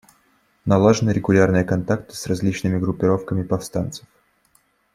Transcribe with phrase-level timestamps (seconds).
[0.65, 4.07] Налажены регулярные контакты с различными группировками повстанцев.